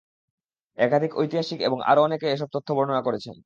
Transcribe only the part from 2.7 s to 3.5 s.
বর্ণনা করেছেন।